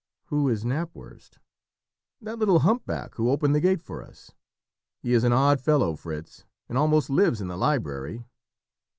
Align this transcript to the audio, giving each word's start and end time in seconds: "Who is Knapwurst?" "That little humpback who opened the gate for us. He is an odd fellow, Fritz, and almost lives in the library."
"Who 0.33 0.49
is 0.49 0.63
Knapwurst?" 0.65 1.37
"That 2.21 2.39
little 2.39 2.61
humpback 2.61 3.13
who 3.17 3.29
opened 3.29 3.53
the 3.53 3.59
gate 3.61 3.83
for 3.83 4.01
us. 4.01 4.31
He 4.97 5.13
is 5.13 5.23
an 5.23 5.31
odd 5.31 5.61
fellow, 5.61 5.95
Fritz, 5.95 6.43
and 6.67 6.75
almost 6.75 7.11
lives 7.11 7.39
in 7.39 7.49
the 7.49 7.55
library." 7.55 8.25